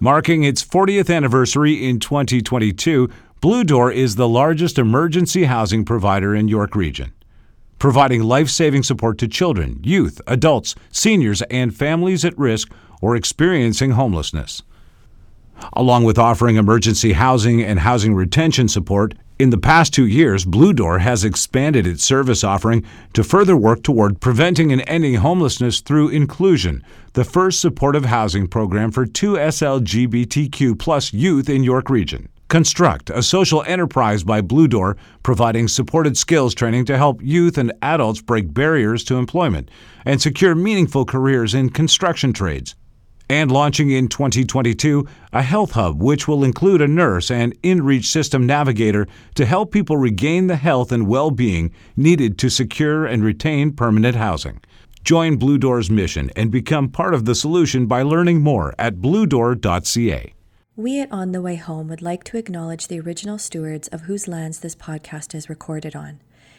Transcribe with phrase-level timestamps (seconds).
[0.00, 3.10] Marking its 40th anniversary in 2022,
[3.40, 7.12] Blue Door is the largest emergency housing provider in York Region,
[7.80, 12.70] providing life saving support to children, youth, adults, seniors, and families at risk
[13.02, 14.62] or experiencing homelessness.
[15.72, 20.72] Along with offering emergency housing and housing retention support, in the past two years, Blue
[20.72, 26.08] Door has expanded its service offering to further work toward preventing and ending homelessness through
[26.08, 26.82] inclusion,
[27.12, 32.28] the first supportive housing program for two SLGBTQ plus youth in York Region.
[32.48, 37.72] Construct, a social enterprise by Blue Door, providing supported skills training to help youth and
[37.82, 39.70] adults break barriers to employment
[40.04, 42.74] and secure meaningful careers in construction trades
[43.28, 48.46] and launching in 2022 a health hub which will include a nurse and InReach system
[48.46, 53.72] navigator to help people regain the health and well being needed to secure and retain
[53.72, 54.60] permanent housing.
[55.04, 60.34] Join Blue Door's mission and become part of the solution by learning more at bluedoor.ca.
[60.76, 64.28] We at On the Way Home would like to acknowledge the original stewards of whose
[64.28, 66.20] lands this podcast is recorded on.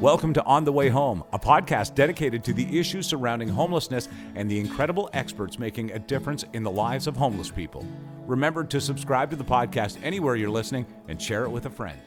[0.00, 4.48] Welcome to On the Way Home, a podcast dedicated to the issues surrounding homelessness and
[4.48, 7.84] the incredible experts making a difference in the lives of homeless people.
[8.24, 11.98] Remember to subscribe to the podcast anywhere you're listening and share it with a friend.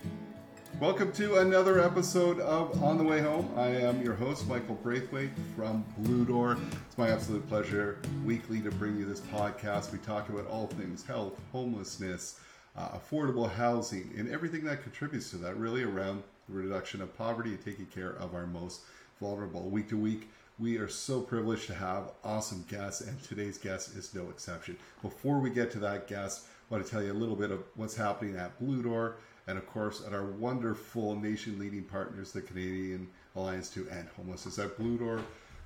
[0.80, 3.52] Welcome to another episode of On the Way Home.
[3.58, 6.60] I am your host, Michael Braithwaite from Blue Door.
[6.88, 9.92] It's my absolute pleasure weekly to bring you this podcast.
[9.92, 12.40] We talk about all things health, homelessness,
[12.78, 17.64] uh, affordable housing, and everything that contributes to that, really around reduction of poverty and
[17.64, 18.82] taking care of our most
[19.20, 19.70] vulnerable.
[19.70, 24.14] Week to week, we are so privileged to have awesome guests, and today's guest is
[24.14, 24.78] no exception.
[25.02, 27.64] Before we get to that guest, I want to tell you a little bit of
[27.76, 29.18] what's happening at Blue Door,
[29.48, 34.60] and of course at our wonderful nation leading partners, the Canadian Alliance to End Homelessness.
[34.60, 35.22] At Blue Door,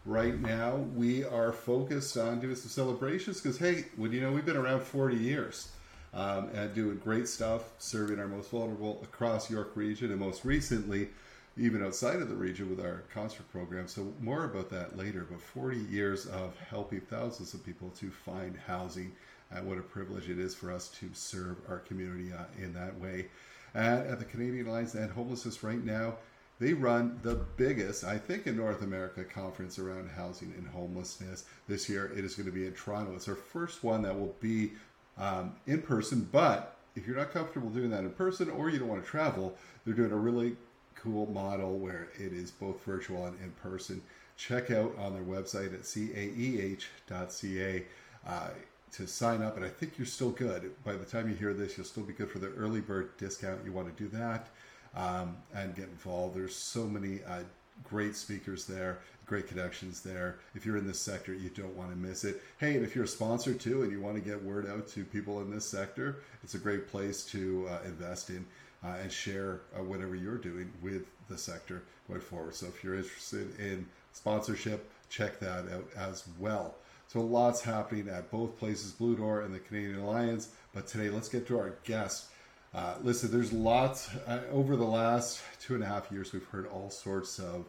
[0.05, 4.45] right now, we are focused on doing some celebrations because, hey, would you know, we've
[4.45, 5.69] been around 40 years
[6.15, 11.09] um, and doing great stuff, serving our most vulnerable across York region, and most recently,
[11.57, 13.87] even outside of the region with our Construct program.
[13.87, 15.27] So more about that later.
[15.29, 19.11] But 40 years of helping thousands of people to find housing,
[19.51, 22.97] and what a privilege it is for us to serve our community uh, in that
[22.99, 23.27] way.
[23.73, 26.15] And at the Canadian Alliance End Homelessness right now,
[26.59, 31.43] they run the biggest, I think, in North America conference around housing and homelessness.
[31.67, 33.13] This year it is going to be in Toronto.
[33.15, 34.71] It's our first one that will be
[35.17, 36.27] um, in person.
[36.31, 39.55] But if you're not comfortable doing that in person or you don't want to travel,
[39.83, 40.55] they're doing a really
[40.95, 44.01] cool model where it is both virtual and in person.
[44.37, 47.83] Check out on their website at caeh.ca
[48.27, 48.49] uh,
[48.91, 49.55] to sign up.
[49.55, 50.71] And I think you're still good.
[50.83, 53.61] By the time you hear this, you'll still be good for the early bird discount.
[53.65, 54.47] You want to do that
[54.95, 56.35] um, and get involved.
[56.35, 57.43] There's so many uh,
[57.83, 60.37] great speakers there, great connections there.
[60.53, 62.41] If you're in this sector, you don't want to miss it.
[62.59, 65.03] Hey, and if you're a sponsor too and you want to get word out to
[65.03, 68.45] people in this sector, it's a great place to uh, invest in
[68.83, 72.55] uh, and share uh, whatever you're doing with the sector going forward.
[72.55, 76.75] So if you're interested in sponsorship, check that out as well.
[77.07, 80.49] So lots happening at both places, Blue Door and the Canadian Alliance.
[80.73, 82.25] But today, let's get to our guest.
[82.73, 86.33] Uh, listen, there's lots uh, over the last two and a half years.
[86.33, 87.65] We've heard all sorts of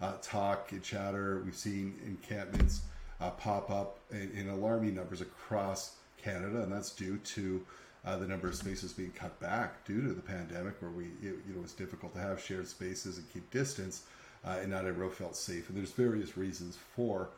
[0.00, 1.42] uh, talk and chatter.
[1.44, 2.82] We've seen encampments
[3.20, 7.64] uh, pop up in, in, alarming numbers across Canada, and that's due to
[8.04, 11.38] uh, the number of spaces being cut back due to the pandemic, where we it,
[11.46, 14.04] you know it's difficult to have shared spaces and keep distance,
[14.46, 15.68] uh, and not everyone felt safe.
[15.68, 17.30] And there's various reasons for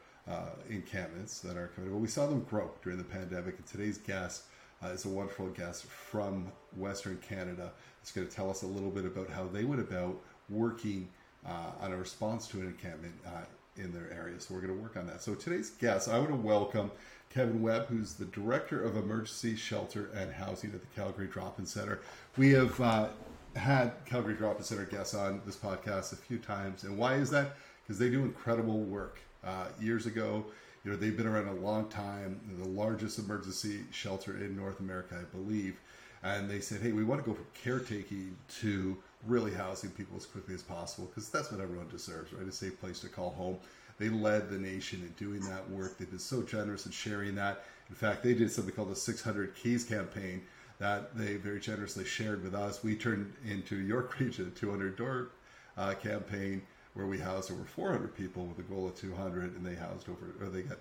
[0.71, 3.57] encampments that are coming, but we saw them grow during the pandemic.
[3.59, 4.45] And today's guest
[4.85, 7.73] uh, is a wonderful guest from Western Canada.
[8.03, 10.17] It's going to tell us a little bit about how they went about
[10.49, 11.09] working
[11.47, 13.31] uh, on a response to an encampment uh,
[13.77, 14.39] in their area.
[14.41, 15.23] So we're going to work on that.
[15.23, 16.91] So today's guest, I want to welcome
[17.31, 22.01] Kevin Webb, who's the Director of Emergency Shelter and Housing at the Calgary Drop-In Center.
[22.37, 23.09] We have uh,
[23.57, 26.85] had Calgary Drop-In Center guests on this podcast a few times.
[26.85, 27.57] And why is that?
[27.83, 29.19] Because they do incredible work.
[29.45, 30.45] Uh, years ago,
[30.85, 35.19] you know, they've been around a long time, the largest emergency shelter in North America,
[35.19, 35.81] I believe.
[36.23, 38.97] And they said, hey, we want to go from caretaking to
[39.27, 42.47] really housing people as quickly as possible because that's what everyone deserves, right?
[42.47, 43.59] A safe place to call home.
[43.99, 45.99] They led the nation in doing that work.
[45.99, 47.65] They've been so generous in sharing that.
[47.89, 50.43] In fact, they did something called the 600 Keys campaign
[50.79, 52.83] that they very generously shared with us.
[52.83, 55.31] We turned into York Region a 200 door
[55.77, 56.63] uh, campaign
[56.95, 60.35] where we housed over 400 people with a goal of 200, and they housed over,
[60.41, 60.79] or they got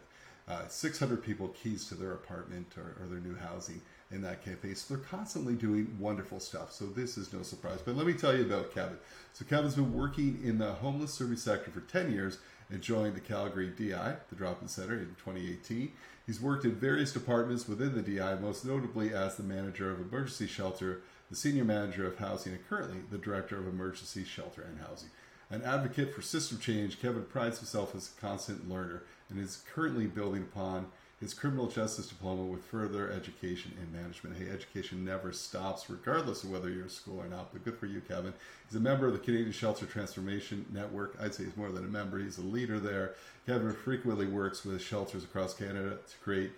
[0.47, 4.75] uh, 600 people keys to their apartment or, or, their new housing in that campaign.
[4.75, 6.71] So they're constantly doing wonderful stuff.
[6.71, 7.79] So this is no surprise.
[7.83, 8.97] But let me tell you about Kevin.
[9.33, 13.21] So Kevin's been working in the homeless service sector for 10 years and joined the
[13.21, 15.91] Calgary DI, the drop-in center, in 2018.
[16.25, 20.47] He's worked in various departments within the DI, most notably as the manager of emergency
[20.47, 25.09] shelter, the senior manager of housing, and currently the director of emergency shelter and housing.
[25.49, 30.07] An advocate for system change, Kevin prides himself as a constant learner and is currently
[30.07, 30.87] building upon
[31.21, 34.35] his criminal justice diploma with further education in management.
[34.37, 37.53] Hey, education never stops, regardless of whether you're in school or not.
[37.53, 38.33] But good for you, Kevin.
[38.67, 41.15] He's a member of the Canadian Shelter Transformation Network.
[41.21, 43.13] I'd say he's more than a member, he's a leader there.
[43.45, 46.51] Kevin frequently works with shelters across Canada to create,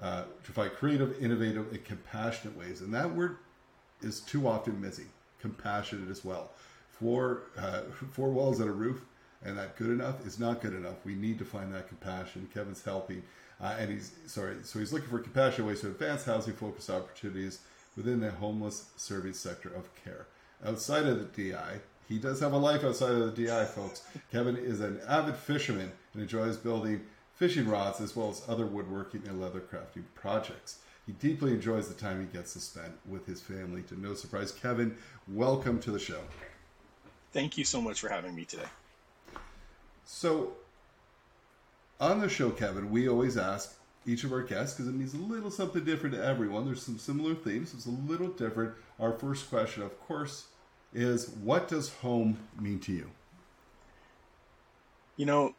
[0.00, 2.80] uh, to find creative, innovative, and compassionate ways.
[2.80, 3.36] And that word
[4.00, 5.08] is too often missing
[5.40, 6.50] compassionate as well
[6.98, 7.82] four uh,
[8.12, 9.02] four walls and a roof,
[9.44, 11.04] and that good enough is not good enough.
[11.04, 12.48] We need to find that compassion.
[12.52, 13.22] Kevin's helping,
[13.60, 14.56] uh, and he's sorry.
[14.62, 17.60] So he's looking for compassionate ways to advance housing focused opportunities
[17.96, 20.26] within the homeless service sector of care.
[20.64, 24.02] Outside of the DI, he does have a life outside of the DI, folks.
[24.32, 27.02] Kevin is an avid fisherman and enjoys building
[27.34, 30.78] fishing rods as well as other woodworking and leather crafting projects.
[31.06, 33.82] He deeply enjoys the time he gets to spend with his family.
[33.82, 34.96] To no surprise, Kevin,
[35.28, 36.20] welcome to the show.
[37.32, 38.64] Thank you so much for having me today.
[40.04, 40.54] So,
[42.00, 43.76] on the show, Kevin, we always ask
[44.06, 46.64] each of our guests because it means a little something different to everyone.
[46.64, 48.74] There's some similar themes, it's a little different.
[49.00, 50.46] Our first question, of course,
[50.94, 53.10] is what does home mean to you?
[55.16, 55.54] You know,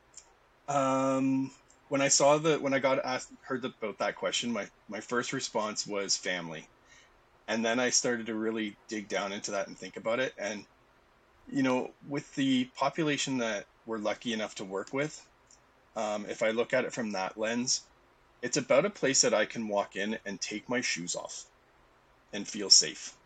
[0.68, 1.51] um,
[1.89, 5.33] when I saw the when I got asked heard about that question, my my first
[5.33, 6.68] response was family,
[7.48, 10.66] and then I started to really dig down into that and think about it, and
[11.51, 15.25] you know, with the population that we're lucky enough to work with,
[15.98, 17.82] um, if I look at it from that lens,
[18.44, 21.46] it's about a place that I can walk in and take my shoes off
[22.32, 23.18] and feel safe.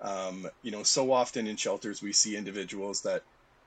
[0.00, 3.22] Um, you know, so often in shelters we see individuals that,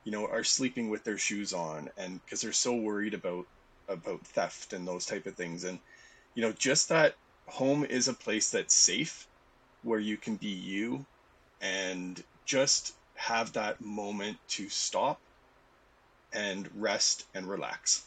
[0.06, 3.45] you know, are sleeping with their shoes on, and because they're so worried about
[3.89, 5.80] about theft and those type of things, and
[6.33, 7.15] you know, just that
[7.48, 9.27] home is a place that's safe,
[9.83, 11.06] where you can be you,
[11.60, 15.19] and just have that moment to stop
[16.33, 18.06] and rest and relax.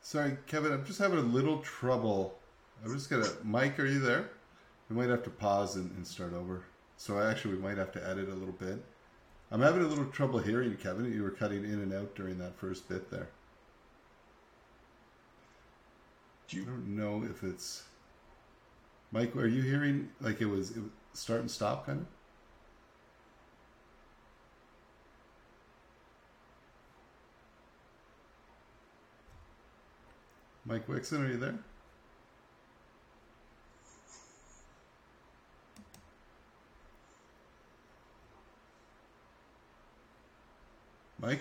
[0.00, 2.38] Sorry, Kevin, I'm just having a little trouble.
[2.82, 3.28] I'm just gonna.
[3.44, 4.30] Mike, are you there?
[4.88, 6.64] We might have to pause and, and start over.
[6.96, 8.82] So actually, we might have to edit a little bit.
[9.50, 11.12] I'm having a little trouble hearing you, Kevin.
[11.12, 13.28] You were cutting in and out during that first bit there.
[16.50, 17.82] I don't know if it's
[19.10, 19.34] Mike.
[19.36, 22.06] Are you hearing like it was, it was start and stop kind of?
[30.64, 31.58] Mike Wixon, are you there?
[41.20, 41.40] Mike?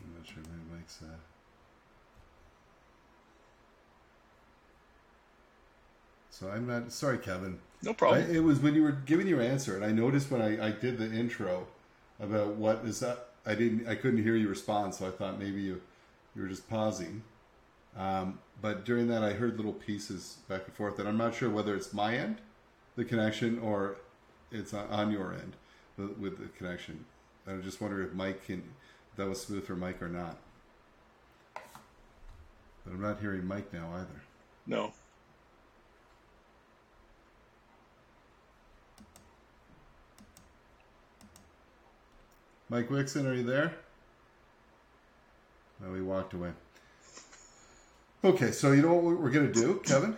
[0.00, 1.29] I'm not sure where Mike's at.
[6.40, 7.58] So I'm not sorry, Kevin.
[7.82, 8.24] No problem.
[8.24, 10.70] I, it was when you were giving your answer, and I noticed when I, I
[10.70, 11.66] did the intro
[12.18, 13.26] about what is that.
[13.44, 13.86] I didn't.
[13.86, 15.82] I couldn't hear you respond, so I thought maybe you
[16.34, 17.22] you were just pausing.
[17.96, 21.50] Um, but during that, I heard little pieces back and forth, and I'm not sure
[21.50, 22.38] whether it's my end,
[22.96, 23.96] the connection, or
[24.50, 25.56] it's on your end
[25.98, 27.04] with the connection.
[27.46, 28.62] I just wonder if Mike can,
[29.10, 30.36] if that was smooth for Mike or not.
[31.54, 34.22] But I'm not hearing Mike now either.
[34.66, 34.92] No.
[42.70, 43.74] Mike Wixon, are you there?
[45.80, 46.52] No, he walked away.
[48.22, 50.16] Okay, so you know what we're going to do, Kevin?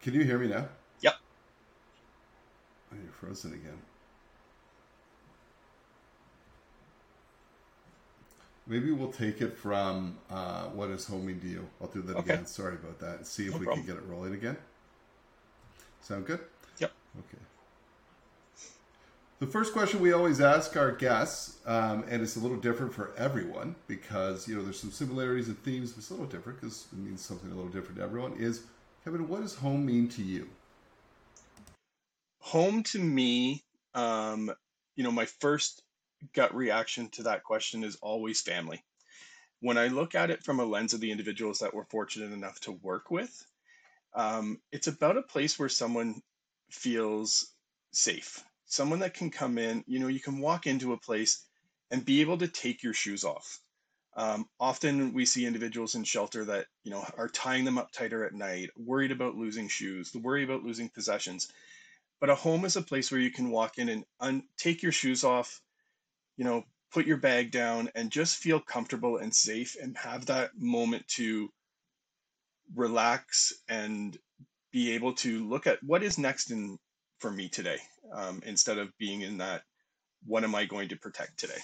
[0.00, 0.68] Can you hear me now?
[1.00, 1.14] Yep.
[2.92, 3.78] Oh, you're frozen again.
[8.68, 11.68] Maybe we'll take it from uh, what is homing to you.
[11.80, 12.34] I'll do that okay.
[12.34, 12.46] again.
[12.46, 13.26] Sorry about that.
[13.26, 13.84] See if no we problem.
[13.84, 14.56] can get it rolling again.
[16.00, 16.40] Sound good?
[16.78, 16.92] Yep.
[17.18, 17.42] Okay.
[19.42, 23.10] The first question we always ask our guests, um, and it's a little different for
[23.16, 26.86] everyone because you know there's some similarities and themes, but it's a little different because
[26.92, 28.34] it means something a little different to everyone.
[28.34, 28.62] Is
[29.02, 30.48] Kevin, what does home mean to you?
[32.38, 33.64] Home to me,
[33.96, 34.48] um,
[34.94, 35.82] you know, my first
[36.34, 38.84] gut reaction to that question is always family.
[39.58, 42.60] When I look at it from a lens of the individuals that we're fortunate enough
[42.60, 43.44] to work with,
[44.14, 46.22] um, it's about a place where someone
[46.70, 47.50] feels
[47.90, 48.44] safe.
[48.72, 51.44] Someone that can come in, you know, you can walk into a place
[51.90, 53.60] and be able to take your shoes off.
[54.16, 58.24] Um, often we see individuals in shelter that, you know, are tying them up tighter
[58.24, 61.52] at night, worried about losing shoes, the worry about losing possessions.
[62.18, 64.90] But a home is a place where you can walk in and un- take your
[64.90, 65.60] shoes off,
[66.38, 70.56] you know, put your bag down and just feel comfortable and safe and have that
[70.56, 71.52] moment to
[72.74, 74.16] relax and
[74.70, 76.78] be able to look at what is next in
[77.22, 77.78] for me today
[78.12, 79.62] um, instead of being in that
[80.26, 81.60] what am i going to protect today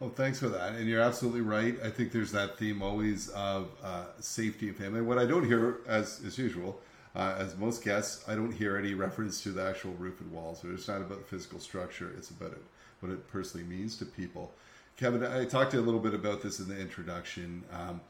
[0.00, 0.74] Oh, thanks for that.
[0.76, 1.76] And you're absolutely right.
[1.84, 5.00] I think there's that theme always of uh, safety and family.
[5.02, 6.80] What I don't hear, as as usual,
[7.16, 10.62] uh, as most guests, I don't hear any reference to the actual roof and walls.
[10.64, 12.12] It's not about the physical structure.
[12.16, 12.62] It's about it,
[13.00, 14.52] what it personally means to people.
[14.98, 17.62] Kevin, I talked to you a little bit about this in the introduction.
[17.72, 18.00] Um,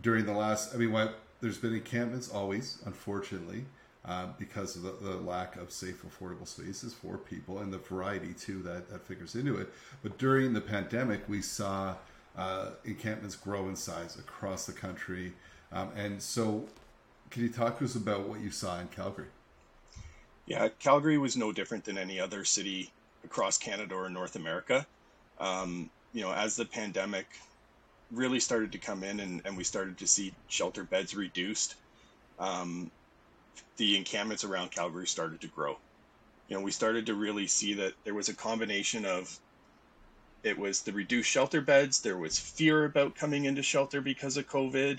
[0.00, 1.08] during the last, I mean,
[1.40, 3.64] there's been encampments always, unfortunately,
[4.04, 8.32] uh, because of the, the, lack of safe, affordable spaces for people and the variety
[8.32, 9.72] too that, that figures into it.
[10.04, 11.96] But during the pandemic, we saw
[12.38, 15.32] uh, encampments grow in size across the country.
[15.72, 16.64] Um, and so,
[17.30, 19.26] can you talk to us about what you saw in Calgary?
[20.46, 22.92] Yeah, Calgary was no different than any other city
[23.24, 24.86] across Canada or North America.
[25.40, 27.26] Um, you know, as the pandemic
[28.12, 31.74] really started to come in and, and we started to see shelter beds reduced,
[32.38, 32.90] um,
[33.76, 35.76] the encampments around Calgary started to grow.
[36.48, 39.38] You know, we started to really see that there was a combination of
[40.44, 44.46] it was the reduced shelter beds, there was fear about coming into shelter because of
[44.46, 44.98] COVID,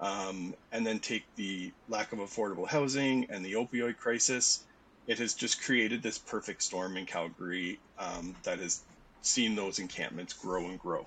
[0.00, 4.64] um, and then take the lack of affordable housing and the opioid crisis.
[5.06, 8.82] It has just created this perfect storm in Calgary um, that has
[9.22, 11.06] seen those encampments grow and grow.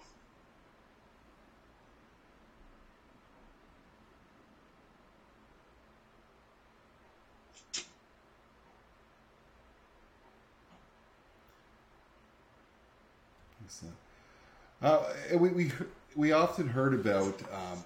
[14.82, 15.04] Uh,
[15.38, 15.72] we, we
[16.16, 17.84] we often heard about um,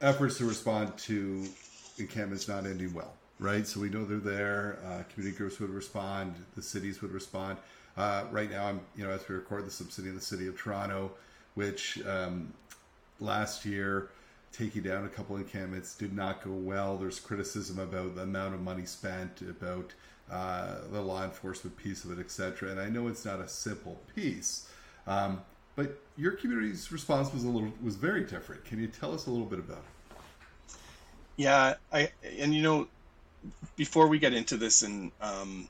[0.00, 1.44] efforts to respond to
[1.98, 3.66] encampments not ending well, right?
[3.66, 4.78] So we know they're there.
[4.86, 6.34] Uh, community groups would respond.
[6.56, 7.58] The cities would respond.
[7.98, 10.46] Uh, right now, I'm you know as we record this, I'm sitting in the city
[10.46, 11.10] of Toronto,
[11.56, 12.54] which um,
[13.18, 14.10] last year
[14.52, 16.96] taking down a couple encampments did not go well.
[16.96, 19.92] There's criticism about the amount of money spent, about
[20.30, 22.70] uh, the law enforcement piece of it, etc.
[22.70, 24.68] And I know it's not a simple piece,
[25.08, 25.42] um,
[25.74, 28.64] but your community's response was a little was very different.
[28.64, 30.76] Can you tell us a little bit about it?
[31.34, 32.86] Yeah, I and you know,
[33.74, 35.66] before we get into this, and um,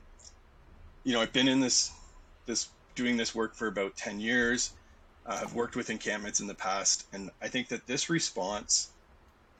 [1.03, 1.91] you know, I've been in this
[2.49, 4.73] this doing this work for about ten years.
[5.25, 8.89] Uh, I've worked with encampments in the past, and I think that this response,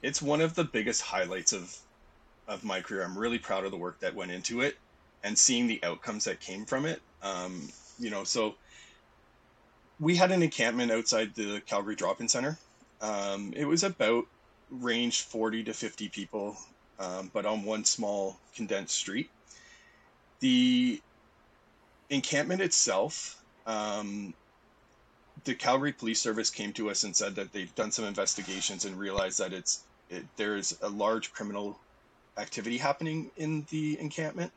[0.02, 1.74] it's one of the biggest highlights of
[2.48, 3.02] of my career.
[3.02, 4.76] I'm really proud of the work that went into it,
[5.22, 7.00] and seeing the outcomes that came from it.
[7.22, 7.68] Um,
[7.98, 8.56] you know, so
[10.00, 12.58] we had an encampment outside the Calgary Drop-In Center.
[13.00, 14.26] Um, it was about
[14.70, 16.56] range 40 to 50 people,
[16.98, 19.30] um, but on one small condensed street.
[20.40, 21.00] The
[22.10, 24.34] encampment itself, um,
[25.44, 28.98] the Calgary Police Service came to us and said that they've done some investigations and
[28.98, 31.78] realized that it's it, there's a large criminal
[32.36, 34.52] activity happening in the encampment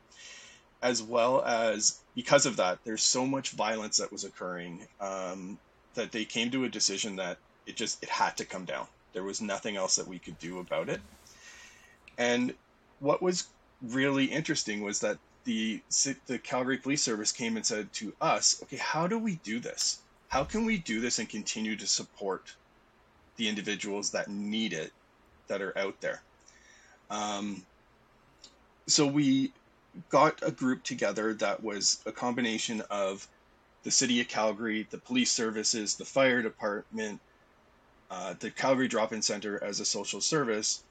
[0.84, 5.58] as well as because of that, there's so much violence that was occurring um,
[5.94, 8.86] that they came to a decision that it just it had to come down.
[9.14, 11.00] There was nothing else that we could do about it.
[12.18, 12.52] And
[13.00, 13.46] what was
[13.82, 15.80] really interesting was that the
[16.26, 19.98] the Calgary Police Service came and said to us, "Okay, how do we do this?
[20.28, 22.54] How can we do this and continue to support
[23.36, 24.92] the individuals that need it
[25.48, 26.22] that are out there?"
[27.10, 27.64] Um,
[28.86, 29.52] so we
[30.08, 33.28] got a group together that was a combination of
[33.82, 37.20] the city of Calgary, the police services, the fire department,
[38.10, 40.82] uh, the Calgary Drop In Center as a social service,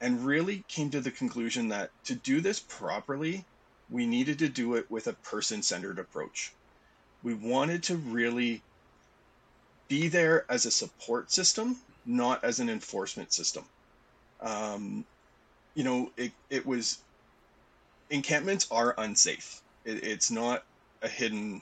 [0.00, 3.44] and really came to the conclusion that to do this properly,
[3.90, 6.52] we needed to do it with a person centered approach.
[7.22, 8.62] We wanted to really
[9.88, 13.64] be there as a support system, not as an enforcement system.
[14.40, 15.04] Um,
[15.74, 16.98] you know, it, it was
[18.10, 19.60] encampments are unsafe.
[19.84, 20.64] It, it's not
[21.02, 21.60] a hidden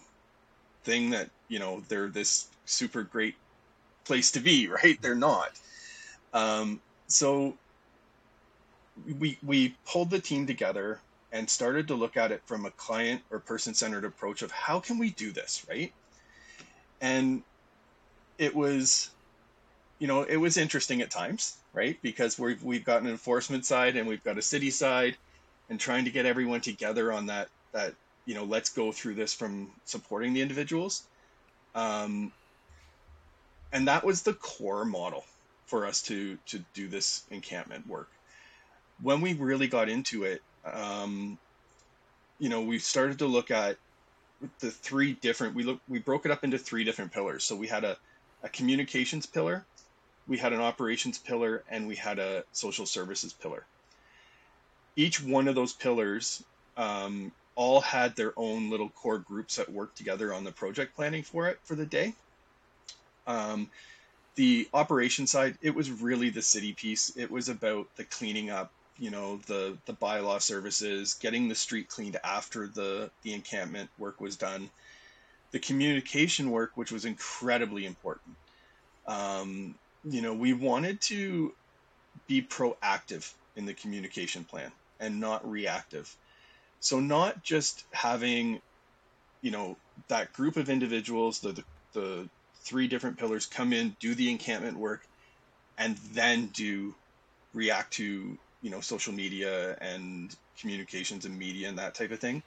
[0.84, 3.34] thing that you know they're this super great
[4.04, 5.00] place to be, right?
[5.00, 5.52] They're not.
[6.34, 7.54] Um, so
[9.18, 11.00] we we pulled the team together
[11.32, 14.80] and started to look at it from a client or person centered approach of how
[14.80, 15.92] can we do this right?
[17.00, 17.42] And
[18.38, 19.10] it was
[19.98, 21.96] you know it was interesting at times right?
[22.02, 25.16] Because we've we've got an enforcement side and we've got a city side
[25.70, 27.94] and trying to get everyone together on that that
[28.26, 31.04] you know let's go through this from supporting the individuals.
[31.74, 32.32] Um,
[33.72, 35.24] and that was the core model
[35.66, 38.08] for us to to do this encampment work.
[39.00, 41.38] When we really got into it um,
[42.38, 43.76] you know we started to look at
[44.60, 47.44] the three different we look we broke it up into three different pillars.
[47.44, 47.96] So we had a,
[48.42, 49.64] a communications pillar
[50.28, 53.64] we had an operations pillar and we had a social services pillar.
[54.94, 56.44] Each one of those pillars
[56.76, 61.22] um, all had their own little core groups that worked together on the project planning
[61.22, 62.14] for it for the day.
[63.26, 63.70] Um,
[64.36, 67.16] the operation side it was really the city piece.
[67.16, 71.88] It was about the cleaning up you know the the bylaw services getting the street
[71.88, 74.70] cleaned after the the encampment work was done.
[75.52, 78.36] The communication work which was incredibly important.
[79.06, 79.74] Um,
[80.04, 81.54] you know we wanted to
[82.26, 86.14] be proactive in the communication plan and not reactive.
[86.80, 88.60] So not just having
[89.42, 89.76] you know
[90.08, 92.28] that group of individuals the, the, the
[92.62, 95.06] three different pillars come in do the encampment work
[95.78, 96.94] and then do
[97.54, 102.42] react to you know social media and communications and media and that type of thing.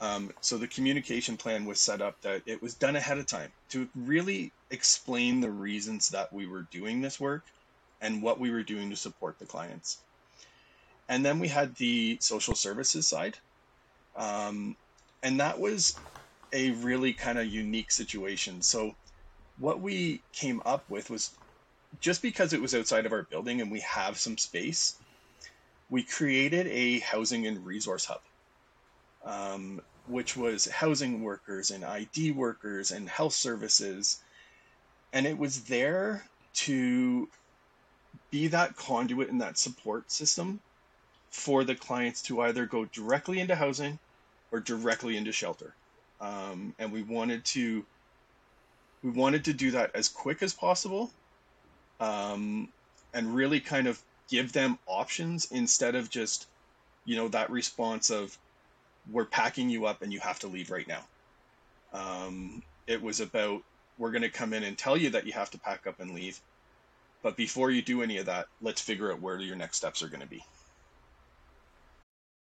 [0.00, 3.52] Um, so the communication plan was set up that it was done ahead of time
[3.70, 7.46] to really explain the reasons that we were doing this work
[8.00, 10.04] and what we were doing to support the clients.
[11.08, 13.38] And then we had the social services side.
[14.16, 14.76] Um,
[15.22, 16.02] and that was
[16.52, 18.62] a really kind of unique situation.
[18.62, 18.94] So
[19.58, 21.38] what we came up with was
[22.00, 25.00] just because it was outside of our building and we have some space
[25.90, 28.20] we created a housing and resource hub,
[29.24, 34.20] um, which was housing workers and ID workers and health services.
[35.12, 36.24] And it was there
[36.54, 37.28] to
[38.30, 40.60] be that conduit and that support system
[41.30, 43.98] for the clients to either go directly into housing
[44.52, 45.74] or directly into shelter.
[46.20, 47.84] Um, and we wanted to
[49.02, 51.10] we wanted to do that as quick as possible
[52.00, 52.68] um,
[53.14, 56.46] and really kind of give them options instead of just
[57.04, 58.36] you know that response of
[59.10, 61.04] we're packing you up and you have to leave right now
[61.92, 63.62] um, it was about
[63.98, 66.14] we're going to come in and tell you that you have to pack up and
[66.14, 66.40] leave
[67.22, 70.08] but before you do any of that let's figure out where your next steps are
[70.08, 70.44] going to be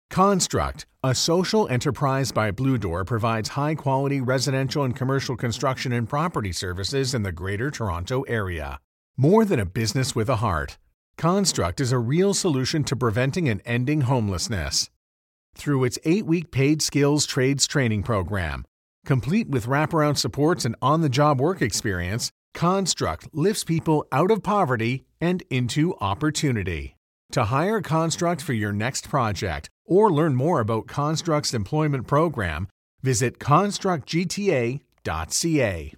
[0.10, 6.08] Construct, a social enterprise by Blue Door, provides high quality residential and commercial construction and
[6.08, 8.80] property services in the Greater Toronto Area.
[9.18, 10.78] More than a business with a heart.
[11.17, 14.91] Construct is a real solution to preventing and ending homelessness.
[15.56, 18.65] Through its eight week paid skills trades training program,
[19.03, 24.43] complete with wraparound supports and on the job work experience, Construct lifts people out of
[24.43, 26.95] poverty and into opportunity.
[27.32, 32.67] To hire Construct for your next project or learn more about Construct's employment program,
[33.01, 35.93] visit constructgta.ca.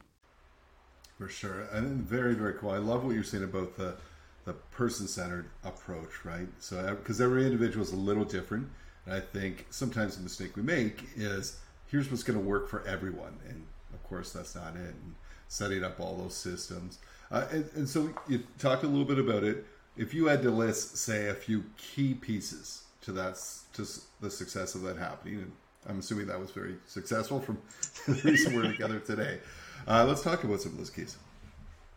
[1.17, 1.67] For sure.
[1.73, 2.69] And very, very cool.
[2.69, 3.97] I love what you're saying about the
[4.49, 6.47] the person-centered approach, right?
[6.57, 8.67] So because every individual is a little different,
[9.05, 12.83] and I think sometimes the mistake we make is here's what's going to work for
[12.87, 14.95] everyone, and of course that's not it.
[15.03, 15.13] And
[15.49, 16.97] setting up all those systems,
[17.29, 19.67] uh, and, and so you talked a little bit about it.
[19.95, 23.39] If you had to list, say, a few key pieces to that
[23.73, 23.87] to
[24.19, 25.51] the success of that happening, and
[25.87, 27.59] I'm assuming that was very successful from
[28.07, 29.41] the reason we're together today.
[29.87, 31.17] Uh, let's talk about some of those keys.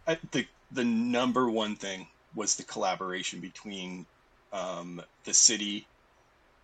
[0.07, 4.07] I, the the number one thing was the collaboration between
[4.53, 5.87] um, the city,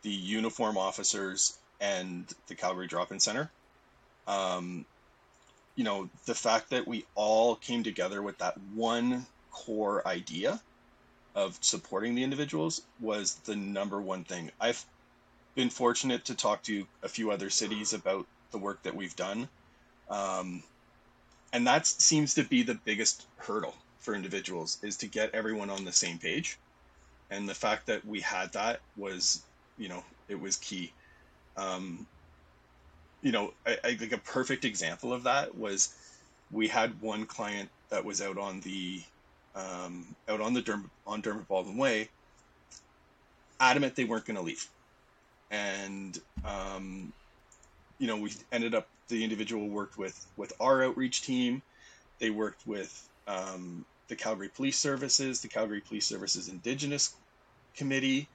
[0.02, 3.50] the uniform officers, and the Calgary Drop-In Center.
[4.26, 4.84] Um,
[5.76, 10.60] you know, the fact that we all came together with that one core idea
[11.34, 14.50] of supporting the individuals was the number one thing.
[14.60, 14.84] I've
[15.54, 19.48] been fortunate to talk to a few other cities about the work that we've done.
[20.10, 20.62] Um,
[21.52, 25.84] and that seems to be the biggest hurdle for individuals is to get everyone on
[25.84, 26.58] the same page.
[27.30, 29.42] And the fact that we had that was
[29.76, 30.92] you know it was key.
[31.56, 32.06] Um,
[33.22, 35.94] you know I, I think a perfect example of that was
[36.50, 39.02] we had one client that was out on the
[39.54, 42.08] um, out on the Derm- on Dermot Baldwin Way.
[43.60, 44.66] Adamant they weren't going to leave.
[45.50, 47.12] And um,
[47.98, 51.62] you know we ended up the individual worked with with our outreach team.
[52.18, 57.14] They worked with um, the Calgary Police Services, the Calgary Police Services Indigenous
[57.76, 58.28] Committee.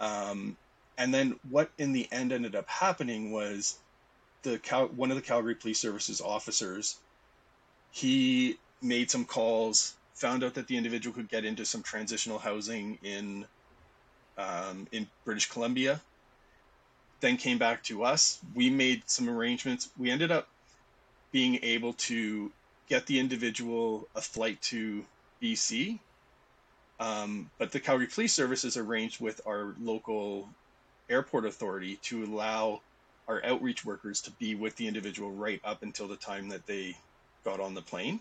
[0.00, 0.56] Um,
[0.98, 3.78] and then what in the end ended up happening was
[4.42, 6.96] the Cal- one of the Calgary Police Services officers,
[7.90, 12.98] he made some calls, found out that the individual could get into some transitional housing
[13.02, 13.46] in
[14.36, 16.00] um, in British Columbia.
[17.20, 18.40] Then came back to us.
[18.54, 19.90] We made some arrangements.
[19.98, 20.48] We ended up
[21.30, 22.50] being able to
[22.88, 25.04] get the individual a flight to
[25.42, 25.98] BC.
[27.00, 30.48] Um, but the Calgary Police Services arranged with our local
[31.08, 32.80] airport authority to allow
[33.26, 36.96] our outreach workers to be with the individual right up until the time that they
[37.44, 38.20] got on the plane.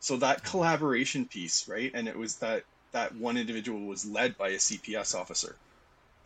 [0.00, 1.90] So that collaboration piece, right?
[1.94, 5.56] And it was that that one individual was led by a CPS officer.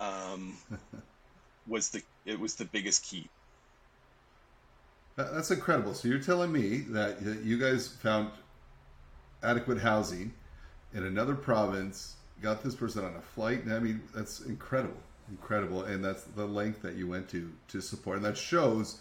[0.00, 0.56] Um,
[1.66, 3.28] was the it was the biggest key.
[5.16, 5.94] That's incredible.
[5.94, 8.30] So you're telling me that you guys found
[9.42, 10.34] adequate housing
[10.92, 13.62] in another province, got this person on a flight.
[13.70, 15.00] I mean, that's incredible,
[15.30, 19.00] incredible, and that's the length that you went to to support, and that shows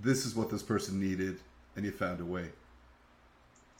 [0.00, 1.40] this is what this person needed,
[1.74, 2.50] and you found a way.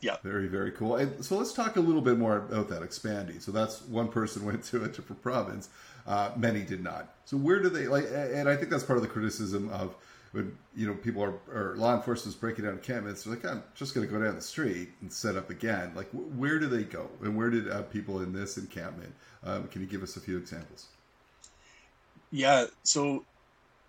[0.00, 0.16] Yeah.
[0.22, 0.96] Very, very cool.
[0.96, 3.40] And so let's talk a little bit more about that expanding.
[3.40, 5.68] So that's one person went to a different province.
[6.06, 7.14] Uh, many did not.
[7.24, 8.06] So where do they like?
[8.12, 9.94] And I think that's part of the criticism of
[10.36, 13.24] when you know people are or law enforcement is breaking down encampments.
[13.24, 15.92] They're like, I'm just going to go down the street and set up again.
[15.96, 17.08] Like, where do they go?
[17.22, 19.14] And where did uh, people in this encampment?
[19.42, 20.88] Um, can you give us a few examples?
[22.30, 22.66] Yeah.
[22.82, 23.24] So,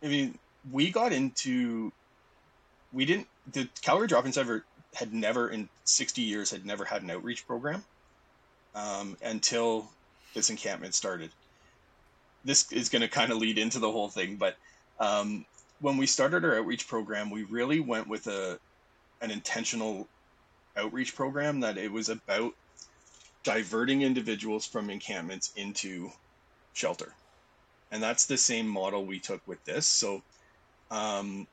[0.01, 0.39] I mean,
[0.71, 1.91] we got into
[2.93, 4.63] we didn't the Calgary Drop-in Center
[4.95, 7.83] had never in 60 years had never had an outreach program
[8.73, 9.89] um, until
[10.33, 11.29] this encampment started.
[12.45, 14.55] This is going to kind of lead into the whole thing, but
[15.01, 15.45] um,
[15.79, 18.59] when we started our outreach program, we really went with a
[19.21, 20.07] an intentional
[20.75, 22.53] outreach program that it was about
[23.43, 26.11] diverting individuals from encampments into
[26.73, 27.13] shelter,
[27.91, 29.87] and that's the same model we took with this.
[29.87, 30.21] So,
[30.91, 31.47] um,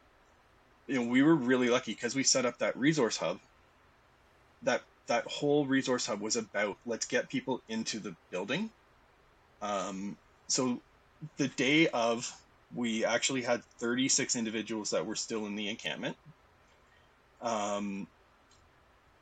[0.86, 3.38] you know, we were really lucky because we set up that resource hub.
[4.62, 8.70] That that whole resource hub was about let's get people into the building.
[9.60, 10.80] Um, so
[11.36, 12.30] the day of,
[12.74, 16.16] we actually had 36 individuals that were still in the encampment.
[17.40, 18.06] Um,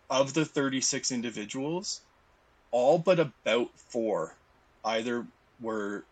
[0.08, 2.02] of the 36 individuals,
[2.70, 4.34] all but about four
[4.84, 5.26] either
[5.60, 6.04] were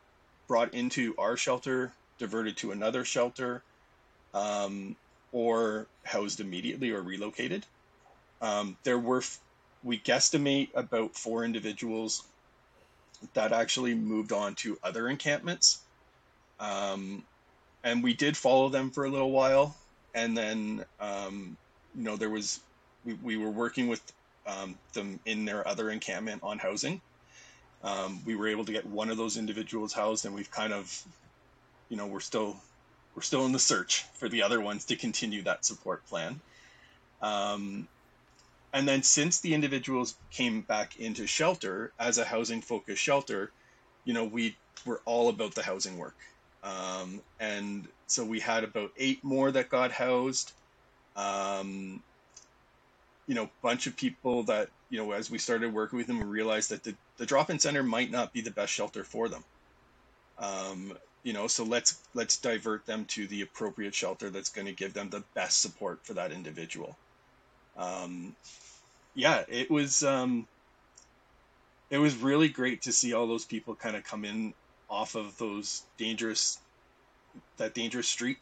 [0.48, 3.62] brought into our shelter, diverted to another shelter,
[4.35, 4.96] um,
[5.33, 7.64] or housed immediately or relocated.
[8.40, 9.22] Um, there were,
[9.85, 12.24] we guesstimate about four individuals
[13.35, 15.81] that actually moved on to other encampments.
[16.59, 17.22] Um,
[17.85, 19.77] and we did follow them for a little while.
[20.14, 21.57] And then, um,
[21.95, 22.61] you know, there was,
[23.05, 24.03] we, we were working with
[24.47, 27.01] um, them in their other encampment on housing.
[27.83, 31.03] Um, we were able to get one of those individuals housed, and we've kind of,
[31.88, 32.57] you know, we're still
[33.14, 36.40] we're still in the search for the other ones to continue that support plan.
[37.23, 37.88] Um,
[38.73, 43.51] and then since the individuals came back into shelter as a housing focused shelter,
[44.05, 46.16] you know, we were all about the housing work.
[46.62, 50.53] Um, and so we had about eight more that got housed.
[51.16, 52.03] Um,
[53.27, 56.27] you know, bunch of people that, you know, as we started working with them, we
[56.27, 59.44] realized that the, the drop-in center might not be the best shelter for them.
[60.38, 64.73] Um, you know so let's let's divert them to the appropriate shelter that's going to
[64.73, 66.96] give them the best support for that individual
[67.77, 68.35] um,
[69.14, 70.46] yeah it was um,
[71.90, 74.55] it was really great to see all those people kind of come in
[74.90, 76.59] off of those dangerous
[77.57, 78.38] that dangerous street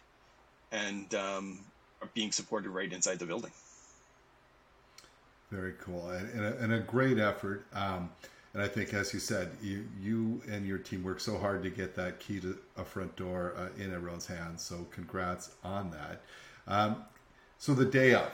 [0.72, 1.60] and um,
[2.00, 3.52] are being supported right inside the building
[5.50, 8.10] very cool and, a, and a great effort um,
[8.54, 11.70] and I think, as you said, you you and your team worked so hard to
[11.70, 14.62] get that key to a front door uh, in everyone's hands.
[14.62, 16.22] So, congrats on that.
[16.66, 17.04] Um,
[17.58, 18.32] so, the day of,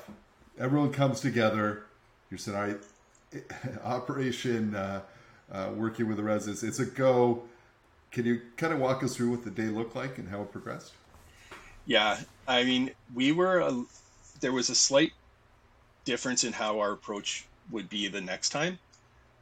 [0.59, 1.83] everyone comes together.
[2.31, 3.45] You said, "All right,
[3.85, 5.01] Operation uh,
[5.51, 6.63] uh, working with the residents.
[6.63, 7.43] It's a go."
[8.15, 10.53] Can you kind of walk us through what the day looked like and how it
[10.53, 10.93] progressed?
[11.85, 13.85] Yeah, I mean, we were a,
[14.41, 15.13] there was a slight
[16.07, 18.79] difference in how our approach would be the next time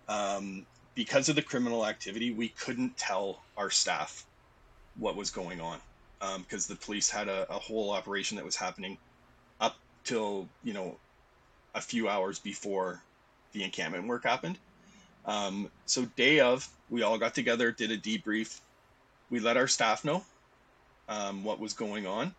[0.08, 4.24] um, because of the criminal activity, we couldn't tell our staff
[4.96, 5.78] what was going on
[6.38, 8.98] because um, the police had a, a, whole operation that was happening
[9.60, 10.96] up till you know
[11.74, 13.02] a few hours before
[13.52, 14.58] the encampment work happened.
[15.24, 18.60] Um, so day of, we all got together, did a debrief.
[19.30, 20.22] We let our staff know
[21.08, 22.34] um, what was going on.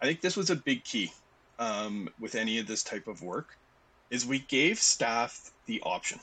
[0.00, 1.10] I think this was a big key
[1.58, 3.58] um, with any of this type of work,
[4.10, 6.20] is we gave staff the option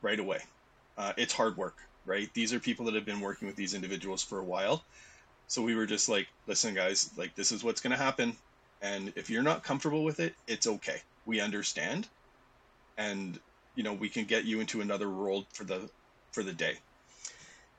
[0.00, 0.38] right away.
[0.96, 1.74] Uh, it's hard work,
[2.06, 2.32] right?
[2.34, 4.84] These are people that have been working with these individuals for a while.
[5.48, 8.36] So we were just like, listen, guys, like this is what's going to happen.
[8.80, 11.02] And if you're not comfortable with it, it's okay.
[11.26, 12.06] We understand.
[12.96, 13.40] And,
[13.74, 15.90] you know, we can get you into another role for the,
[16.30, 16.76] for the day.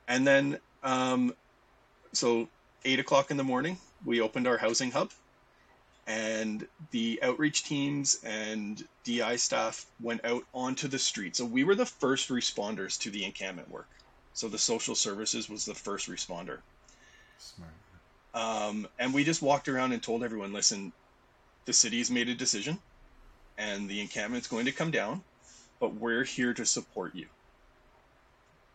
[0.07, 1.33] And then, um,
[2.11, 2.47] so
[2.85, 5.11] eight o'clock in the morning, we opened our housing hub
[6.07, 11.35] and the outreach teams and DI staff went out onto the street.
[11.35, 13.87] So we were the first responders to the encampment work.
[14.33, 16.59] So the social services was the first responder.
[17.37, 17.71] Smart.
[18.33, 20.91] Um, and we just walked around and told everyone, listen,
[21.65, 22.79] the city's made a decision
[23.57, 25.21] and the encampment's going to come down,
[25.79, 27.27] but we're here to support you.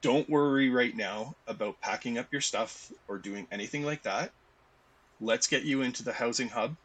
[0.00, 4.30] Don't worry right now about packing up your stuff or doing anything like that.
[5.20, 6.76] Let's get you into the housing hub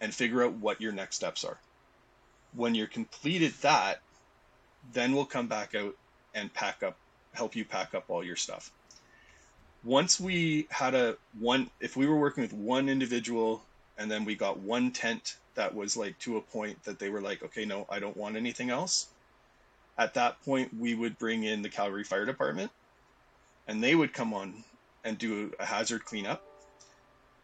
[0.00, 1.58] and figure out what your next steps are.
[2.54, 4.00] When you're completed that,
[4.92, 5.94] then we'll come back out
[6.34, 6.96] and pack up,
[7.32, 8.72] help you pack up all your stuff.
[9.84, 13.62] Once we had a one, if we were working with one individual
[13.98, 17.20] and then we got one tent that was like to a point that they were
[17.20, 19.06] like, okay, no, I don't want anything else.
[19.98, 22.70] At that point, we would bring in the Calgary Fire Department
[23.66, 24.64] and they would come on
[25.04, 26.42] and do a hazard cleanup.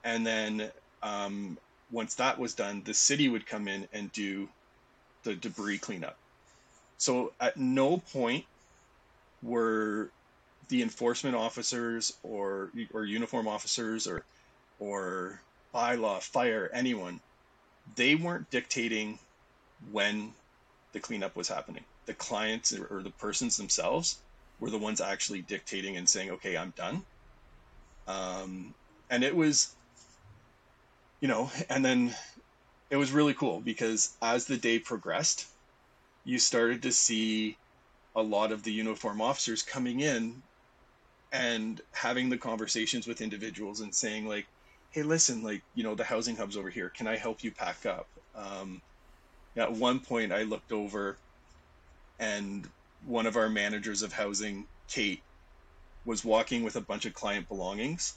[0.04, 0.70] And then
[1.02, 1.58] um,
[1.90, 4.48] once that was done, the city would come in and do
[5.22, 6.16] the debris cleanup.
[6.98, 8.44] So at no point
[9.42, 10.10] were
[10.68, 14.24] the enforcement officers or or uniform officers or
[14.78, 15.40] or
[15.74, 17.20] bylaw, fire, anyone,
[17.96, 19.18] they weren't dictating
[19.90, 20.32] when
[20.92, 21.84] the cleanup was happening.
[22.06, 24.22] The clients or the persons themselves
[24.60, 27.04] were the ones actually dictating and saying, "Okay, I'm done."
[28.06, 28.74] Um,
[29.10, 29.76] and it was
[31.20, 32.14] you know, and then
[32.90, 35.46] it was really cool because as the day progressed,
[36.24, 37.56] you started to see
[38.14, 40.42] a lot of the uniform officers coming in
[41.32, 44.46] and having the conversations with individuals and saying like
[44.90, 47.86] hey listen like you know the housing hubs over here can i help you pack
[47.86, 48.82] up um,
[49.56, 51.16] at one point i looked over
[52.22, 52.68] and
[53.04, 55.22] one of our managers of housing kate
[56.04, 58.14] was walking with a bunch of client belongings.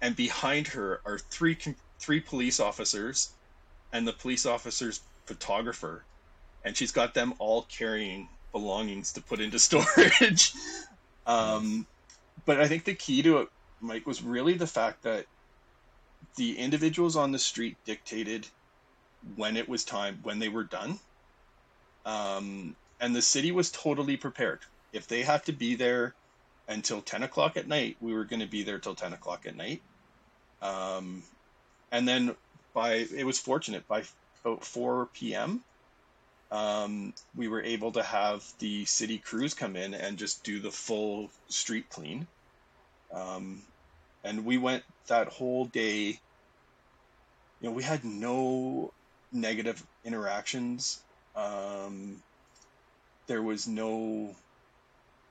[0.00, 1.58] And behind her are three
[1.98, 3.30] three police officers
[3.92, 6.04] and the police officer's photographer.
[6.64, 10.52] And she's got them all carrying belongings to put into storage.
[11.26, 11.86] Um,
[12.46, 13.48] but i think the key to it
[13.80, 15.24] mike was really the fact that
[16.36, 18.46] the individuals on the street dictated
[19.36, 20.98] when it was time when they were done.
[22.04, 24.60] Um, and the city was totally prepared
[24.92, 26.14] if they had to be there
[26.68, 29.56] until 10 o'clock at night we were going to be there till 10 o'clock at
[29.56, 29.82] night
[30.62, 31.22] um,
[31.92, 32.34] and then
[32.72, 34.02] by it was fortunate by
[34.44, 35.62] about 4 p.m.
[36.50, 40.70] Um, we were able to have the city crews come in and just do the
[40.70, 42.26] full street clean.
[43.12, 43.62] Um,
[44.24, 46.18] and we went that whole day.
[47.60, 48.92] You know, we had no
[49.32, 51.00] negative interactions.
[51.36, 52.22] Um,
[53.26, 54.34] there was no,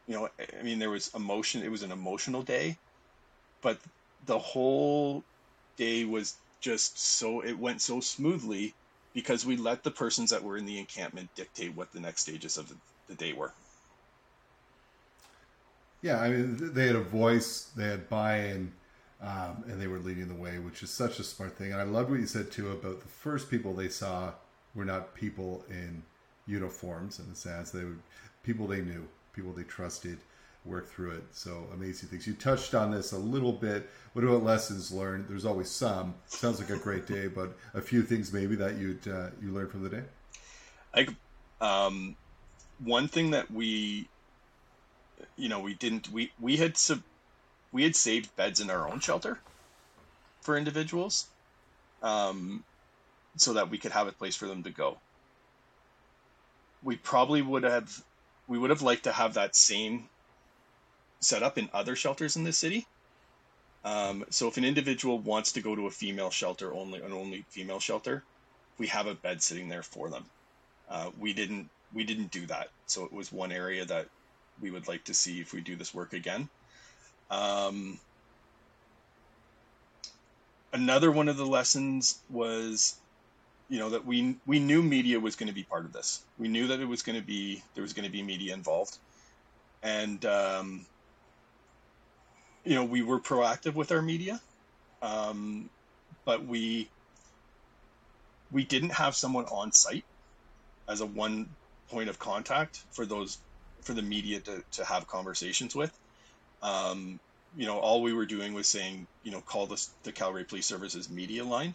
[0.07, 0.29] you know,
[0.59, 1.63] I mean, there was emotion.
[1.63, 2.77] It was an emotional day,
[3.61, 3.79] but
[4.25, 5.23] the whole
[5.77, 8.73] day was just so it went so smoothly
[9.13, 12.57] because we let the persons that were in the encampment dictate what the next stages
[12.57, 12.75] of the,
[13.07, 13.51] the day were.
[16.01, 18.73] Yeah, I mean, they had a voice, they had buy-in,
[19.21, 21.71] um, and they were leading the way, which is such a smart thing.
[21.71, 24.33] And I loved what you said too about the first people they saw
[24.75, 26.03] were not people in
[26.45, 27.95] uniforms in the sense they were
[28.43, 30.17] people they knew, people they trusted,
[30.65, 31.23] work through it.
[31.31, 32.27] So amazing things.
[32.27, 33.89] You touched on this a little bit.
[34.13, 35.27] What about lessons learned?
[35.27, 36.15] There's always some.
[36.27, 39.71] Sounds like a great day, but a few things maybe that you uh, you learned
[39.71, 40.03] from the day.
[40.95, 41.09] Like,
[41.59, 42.15] um,
[42.83, 44.07] one thing that we,
[45.35, 47.01] you know, we didn't we we had sub,
[47.71, 49.39] we had saved beds in our own shelter
[50.41, 51.27] for individuals,
[52.01, 52.63] um,
[53.37, 54.97] so that we could have a place for them to go.
[56.83, 58.03] We probably would have
[58.47, 60.09] we would have liked to have that same
[61.19, 62.85] set up in other shelters in the city.
[63.85, 67.45] Um, so if an individual wants to go to a female shelter, only an only
[67.49, 68.23] female shelter,
[68.77, 70.25] we have a bed sitting there for them.
[70.89, 74.07] Uh, we didn't we didn't do that, so it was one area that
[74.61, 76.49] we would like to see if we do this work again.
[77.29, 77.99] Um,
[80.71, 82.95] another one of the lessons was,
[83.73, 86.21] you know, that we we knew media was going to be part of this.
[86.37, 88.99] We knew that it was going to be there was going to be media involved,
[89.81, 90.85] and um,
[92.63, 94.39] you know, we were proactive with our media,
[95.01, 95.71] um,
[96.23, 96.87] but we
[98.51, 100.05] we didn't have someone on site
[100.87, 101.49] as a one
[101.89, 103.39] point of contact for those
[103.81, 105.91] for the media to, to have conversations with.
[106.61, 107.19] Um,
[107.57, 110.67] you know, all we were doing was saying, you know, call this the Calgary Police
[110.67, 111.73] Services media line,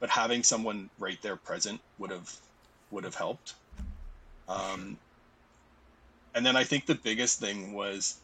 [0.00, 2.32] but having someone right there present would have
[2.90, 3.54] would have helped.
[4.48, 4.98] Um,
[6.34, 8.16] and then I think the biggest thing was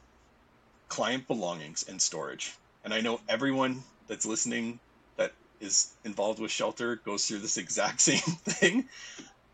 [0.88, 2.52] client belongings and storage.
[2.84, 4.80] And I know everyone that's listening
[5.16, 8.88] that is involved with shelter goes through this exact same thing.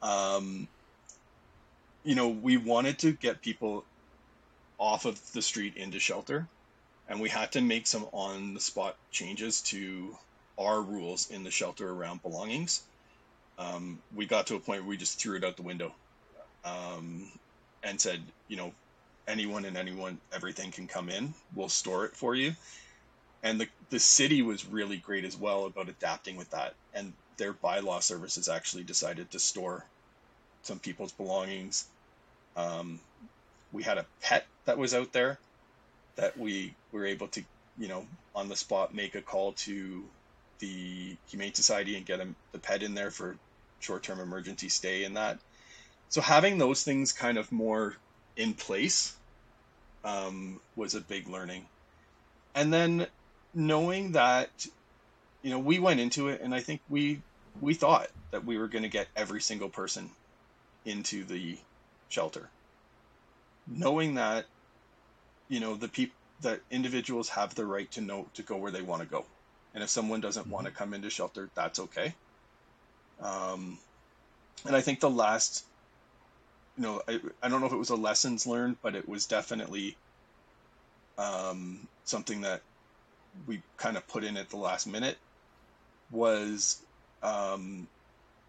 [0.03, 0.69] Um,
[2.05, 3.85] you know, we wanted to get people
[4.79, 6.47] off of the street into shelter,
[7.09, 10.17] and we had to make some on the spot changes to
[10.59, 12.83] our rules in the shelter around belongings.
[13.59, 15.93] Um, we got to a point where we just threw it out the window
[16.65, 17.31] um,
[17.83, 18.73] and said, you know,
[19.29, 21.35] anyone and anyone, everything can come in.
[21.55, 22.55] We'll store it for you.
[23.43, 26.75] And the, the city was really great as well about adapting with that.
[26.95, 29.85] And their bylaw services actually decided to store
[30.63, 31.87] some people's belongings.
[32.57, 32.99] Um,
[33.73, 35.39] we had a pet that was out there
[36.17, 37.43] that we were able to,
[37.79, 40.03] you know, on the spot make a call to
[40.59, 43.37] the Humane Society and get him, the pet in there for
[43.81, 45.39] short term emergency stay and that.
[46.09, 47.95] So having those things kind of more
[48.37, 49.15] in place
[50.05, 51.67] um, was a big learning.
[52.55, 53.07] And then
[53.55, 54.67] knowing that,
[55.43, 57.21] you know, we went into it and I think we
[57.61, 60.11] we thought that we were going to get every single person
[60.85, 61.59] into the
[62.09, 62.49] shelter.
[63.67, 64.47] Knowing that,
[65.49, 68.83] you know, the people that individuals have the right to know to go where they
[68.83, 69.25] want to go.
[69.77, 70.53] And if someone doesn't mm-hmm.
[70.53, 72.15] want to come into shelter, that's okay.
[73.21, 73.79] Um,
[74.67, 75.65] and I think the last
[76.77, 79.27] you know, I, I don't know if it was a lessons learned, but it was
[79.27, 79.97] definitely
[81.19, 82.63] um, something that
[83.47, 85.19] we kind of put in at the last minute
[86.11, 86.81] was
[87.23, 87.87] um,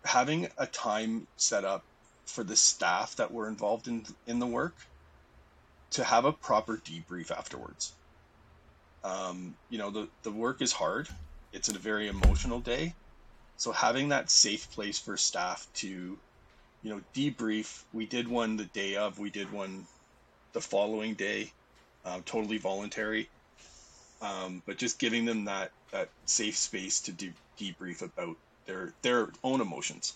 [0.06, 1.84] having a time set up
[2.26, 4.76] for the staff that were involved in in the work
[5.92, 7.94] to have a proper debrief afterwards.
[9.04, 11.10] Um, you know, the the work is hard.
[11.54, 12.96] It's a very emotional day,
[13.58, 16.20] so having that safe place for staff to
[16.84, 17.84] you know, debrief.
[17.94, 19.20] We did one the day of.
[19.20, 19.88] We did one
[20.54, 21.54] the following day,
[22.06, 23.30] um, totally voluntary.
[24.22, 29.30] Um, but just giving them that that safe space to de- debrief about their their
[29.44, 30.16] own emotions.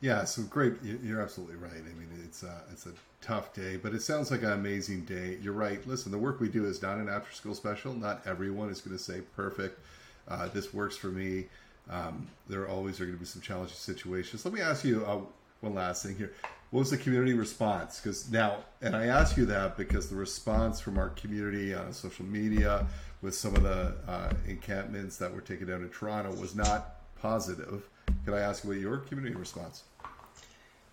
[0.00, 0.74] Yeah, so great.
[0.82, 1.72] You're absolutely right.
[1.72, 5.38] I mean, it's a, it's a tough day, but it sounds like an amazing day.
[5.42, 5.84] You're right.
[5.88, 7.92] Listen, the work we do is not an after school special.
[7.94, 9.80] Not everyone is going to say perfect.
[10.28, 11.46] Uh, this works for me.
[11.90, 14.44] Um, there always are going to be some challenging situations.
[14.44, 15.20] Let me ask you uh,
[15.60, 16.32] one last thing here.
[16.70, 17.98] What was the community response?
[17.98, 22.26] Because now, and I ask you that because the response from our community on social
[22.26, 22.86] media
[23.22, 27.88] with some of the uh, encampments that were taken down in Toronto was not positive.
[28.24, 29.84] Can I ask what your community response?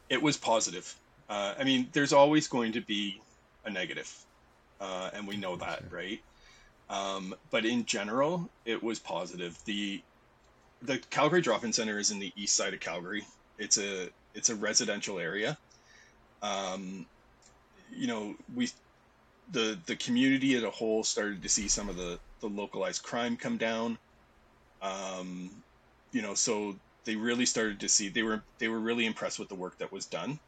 [0.10, 0.94] It was positive.
[1.30, 3.22] Uh, I mean, there's always going to be
[3.65, 4.13] a negative,
[4.80, 6.22] uh, and we know that, right?
[6.89, 9.58] Um, but in general, it was positive.
[9.65, 10.02] The
[10.82, 13.26] the Calgary Drop-In Center is in the east side of Calgary.
[13.58, 15.58] It's a it's a residential area.
[16.44, 17.06] Um,
[17.91, 18.70] you know, we
[19.52, 23.38] the the community as a whole started to see some of the the localized crime
[23.38, 23.98] come down.
[24.82, 25.50] Um,
[26.12, 29.50] you know, so they really started to see they were they were really impressed with
[29.50, 30.39] the work that was done.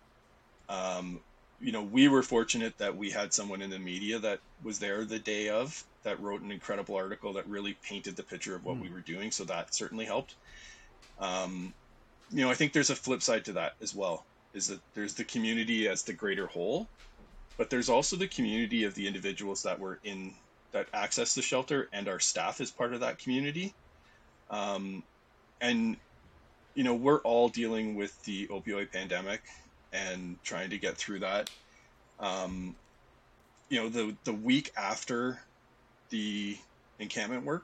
[0.70, 1.22] Um,
[1.60, 5.06] you know, we were fortunate that we had someone in the media that was there
[5.06, 8.78] the day of that wrote an incredible article that really painted the picture of what
[8.78, 8.84] mm.
[8.84, 9.32] we were doing.
[9.32, 10.36] So that certainly helped.
[11.20, 11.74] Um,
[12.32, 14.26] you know, I think there's a flip side to that as well.
[14.54, 16.88] Is that there's the community as the greater whole,
[17.58, 20.34] but there's also the community of the individuals that were in
[20.72, 23.74] that access the shelter and our staff is part of that community.
[24.50, 25.04] Um,
[25.62, 25.98] and
[26.78, 29.42] you know, we're all dealing with the opioid pandemic
[29.92, 31.50] and trying to get through that.
[32.20, 32.76] Um,
[33.68, 35.40] you know, the the week after
[36.12, 36.56] the
[37.00, 37.64] encampment work,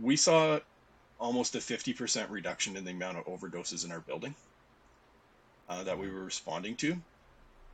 [0.00, 0.60] we saw
[1.18, 4.36] almost a 50% reduction in the amount of overdoses in our building
[5.68, 6.96] uh, that we were responding to.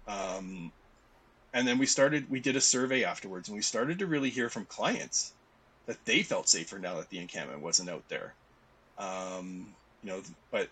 [0.09, 0.73] Um,
[1.53, 4.49] and then we started, we did a survey afterwards, and we started to really hear
[4.49, 5.35] from clients
[5.85, 8.35] that they felt safer now that the encampment wasn't out there.
[8.99, 9.67] Um,
[10.03, 10.69] you know, but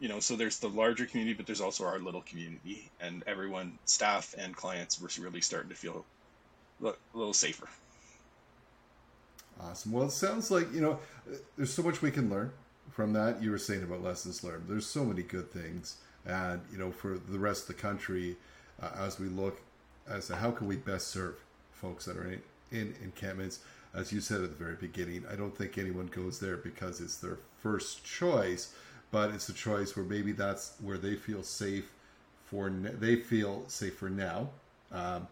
[0.00, 3.78] you know, so there's the larger community, but there's also our little community, and everyone,
[3.86, 6.04] staff and clients, were really starting to feel
[6.84, 7.68] a little safer.
[9.58, 9.92] Awesome.
[9.92, 10.98] Well, it sounds like, you know,
[11.56, 12.52] there's so much we can learn
[12.90, 13.42] from that.
[13.42, 14.64] You were saying about lessons learned.
[14.68, 15.96] There's so many good things.
[16.26, 18.36] And, you know, for the rest of the country,
[18.82, 19.62] uh, as we look
[20.06, 21.36] as to how can we best serve
[21.72, 22.30] folks that are
[22.72, 23.60] in, encampments,
[23.94, 27.16] as you said at the very beginning, I don't think anyone goes there because it's
[27.16, 28.74] their first choice,
[29.10, 31.92] but it's a choice where maybe that's where they feel safe
[32.44, 34.50] for they feel safe for now.
[34.92, 35.26] Um,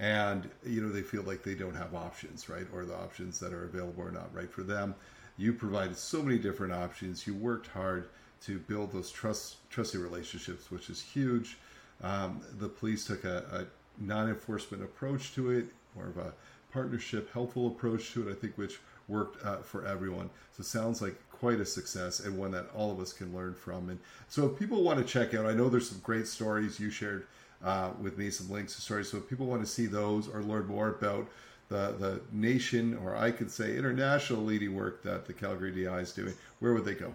[0.00, 3.52] and you know they feel like they don't have options right or the options that
[3.52, 4.94] are available are not right for them
[5.36, 8.08] you provided so many different options you worked hard
[8.42, 11.58] to build those trust trusty relationships which is huge
[12.02, 16.32] um, the police took a, a non-enforcement approach to it more of a
[16.72, 21.16] partnership helpful approach to it i think which worked uh, for everyone so sounds like
[21.30, 23.98] quite a success and one that all of us can learn from and
[24.28, 27.26] so if people want to check out i know there's some great stories you shared
[27.64, 29.10] uh, with me some links to stories.
[29.10, 31.28] So if people want to see those or learn more about
[31.68, 36.12] the, the nation, or I could say international leading work that the Calgary DI is
[36.12, 37.12] doing, where would they go?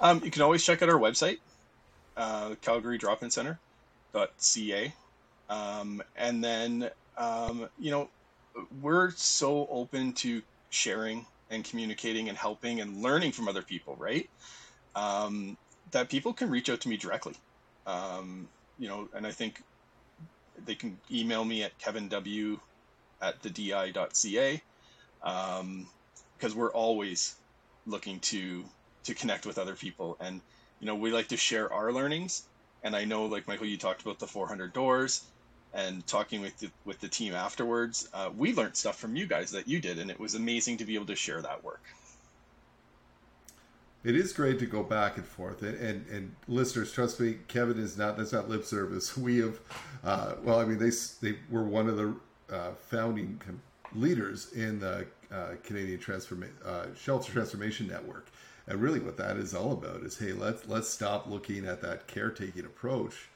[0.00, 1.38] Um, you can always check out our website,
[2.16, 4.94] uh, Calgary Drop-in Center.ca.
[5.48, 8.08] Um, and then, um, you know,
[8.80, 14.28] we're so open to sharing and communicating and helping and learning from other people, right?
[14.94, 15.56] Um,
[15.92, 17.34] that people can reach out to me directly.
[17.86, 18.48] Um,
[18.78, 19.62] you know, and I think
[20.64, 22.58] they can email me at kevinw
[23.22, 24.62] at the di.ca
[25.22, 25.86] um,
[26.36, 27.36] because we're always
[27.86, 28.64] looking to
[29.04, 30.40] to connect with other people and
[30.80, 32.48] you know we like to share our learnings
[32.82, 35.22] and i know like michael you talked about the 400 doors
[35.76, 39.52] and talking with the, with the team afterwards uh, we learned stuff from you guys
[39.52, 41.82] that you did and it was amazing to be able to share that work
[44.06, 45.62] it is great to go back and forth.
[45.62, 49.16] And, and, and listeners, trust me, Kevin is not, that's not lip service.
[49.26, 49.58] We have,
[50.04, 52.14] uh, well, I mean, they, they were one of the
[52.48, 53.40] uh, founding
[53.92, 58.30] leaders in the uh, Canadian Transforma- uh, Shelter Transformation Network.
[58.68, 62.06] And really what that is all about is, hey, let's, let's stop looking at that
[62.06, 63.28] caretaking approach.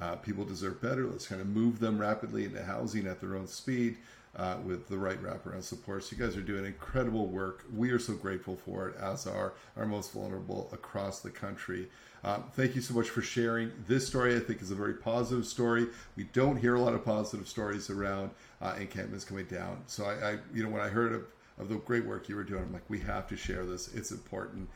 [0.00, 1.06] Uh, people deserve better.
[1.06, 3.96] Let's kind of move them rapidly into housing at their own speed
[4.36, 6.04] uh, with the right wraparound support.
[6.04, 7.64] So you guys are doing incredible work.
[7.74, 11.88] We are so grateful for it, as are our most vulnerable across the country.
[12.24, 14.36] Um, thank you so much for sharing this story.
[14.36, 15.86] I think is a very positive story.
[16.16, 18.30] We don't hear a lot of positive stories around
[18.60, 19.82] uh, encampments coming down.
[19.86, 21.24] So I, I, you know, when I heard of,
[21.58, 23.94] of the great work you were doing, I'm like, we have to share this.
[23.94, 24.68] It's important.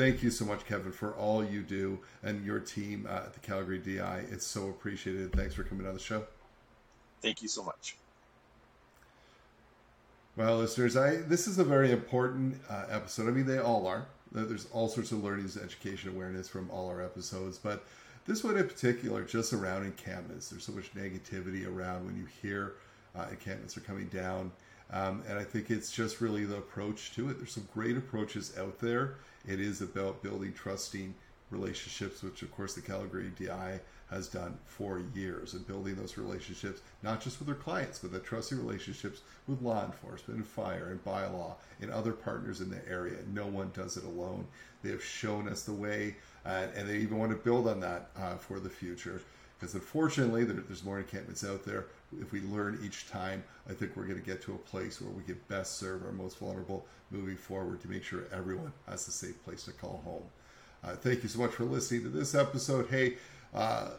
[0.00, 3.40] Thank you so much, Kevin, for all you do and your team uh, at the
[3.40, 4.24] Calgary DI.
[4.30, 5.30] It's so appreciated.
[5.30, 6.24] Thanks for coming on the show.
[7.20, 7.98] Thank you so much.
[10.36, 13.28] Well, listeners, I this is a very important uh, episode.
[13.28, 14.06] I mean, they all are.
[14.32, 17.84] There's all sorts of learnings, education, awareness from all our episodes, but
[18.26, 20.48] this one in particular, just around encampments.
[20.48, 22.76] There's so much negativity around when you hear
[23.14, 24.50] uh, encampments are coming down,
[24.94, 27.36] um, and I think it's just really the approach to it.
[27.36, 29.16] There's some great approaches out there.
[29.46, 31.14] It is about building trusting
[31.50, 33.80] relationships, which of course the Calgary DI
[34.10, 38.18] has done for years and building those relationships, not just with their clients, but the
[38.18, 43.18] trusting relationships with law enforcement and fire and bylaw and other partners in the area.
[43.32, 44.46] No one does it alone.
[44.82, 48.10] They have shown us the way, uh, and they even want to build on that
[48.16, 49.22] uh, for the future.
[49.60, 51.86] Because unfortunately, there, there's more encampments out there.
[52.18, 55.10] If we learn each time, I think we're going to get to a place where
[55.10, 59.10] we can best serve our most vulnerable moving forward to make sure everyone has a
[59.10, 60.22] safe place to call home.
[60.82, 62.88] Uh, thank you so much for listening to this episode.
[62.88, 63.18] Hey,
[63.52, 63.90] uh,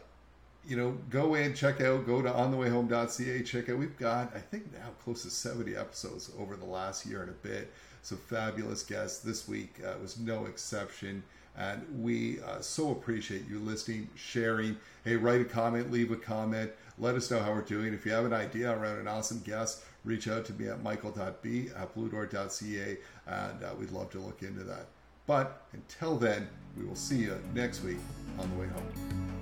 [0.66, 3.78] you know, go in, check out, go to onthewayhome.ca, check out.
[3.78, 7.34] We've got, I think now, close to 70 episodes over the last year and a
[7.34, 7.72] bit.
[8.02, 9.20] So fabulous guests.
[9.20, 11.22] This week uh, was no exception.
[11.56, 14.76] And we uh, so appreciate you listening, sharing.
[15.04, 16.70] Hey, write a comment, leave a comment.
[16.98, 17.92] Let us know how we're doing.
[17.92, 21.70] If you have an idea around an awesome guest, reach out to me at michael.b
[21.76, 22.96] at bluedoor.ca,
[23.26, 24.86] and uh, we'd love to look into that.
[25.26, 27.98] But until then, we will see you next week
[28.38, 29.41] on the way home.